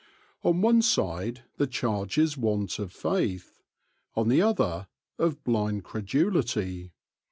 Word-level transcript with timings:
On 0.41 0.61
one 0.61 0.81
side 0.81 1.43
the 1.57 1.67
charge 1.67 2.17
is 2.17 2.35
want 2.35 2.79
of 2.79 2.91
faith; 2.91 3.61
on 4.15 4.29
the 4.29 4.41
other 4.41 4.87
of 5.19 5.43
blind 5.43 5.83
credulity. 5.83 6.91